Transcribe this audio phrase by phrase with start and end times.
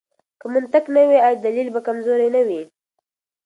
[0.39, 2.61] که منطق نه وي، آیا دلیل به کمزوری نه وي؟